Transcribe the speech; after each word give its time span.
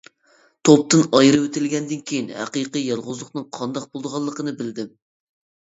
توپتىن 0.67 1.03
ئايرىۋېتىلگەندىن 1.19 2.01
كېيىن 2.11 2.31
ھەقىقىي 2.37 2.87
يالغۇزلۇقنىڭ 2.93 3.47
قانداق 3.59 3.87
بولىدىغانلىقىنى 3.93 4.57
بىلدىم. 4.65 4.91